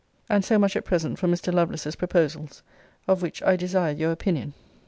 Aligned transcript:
And 0.29 0.43
so 0.43 0.57
much 0.57 0.75
at 0.75 0.83
present 0.83 1.19
for 1.19 1.27
Mr. 1.27 1.53
Lovelace's 1.53 1.95
proposals: 1.95 2.63
Of 3.07 3.21
which 3.21 3.43
I 3.43 3.55
desire 3.55 3.93
your 3.93 4.11
opinion. 4.11 4.55